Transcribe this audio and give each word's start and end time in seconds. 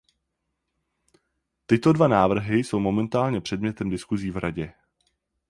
Tyto 1.65 1.91
dva 1.93 2.07
návrhy 2.07 2.59
jsou 2.63 2.79
momentálně 2.79 3.41
předmětem 3.41 3.89
diskuzí 3.89 4.31
v 4.31 4.37
Radě. 4.37 4.73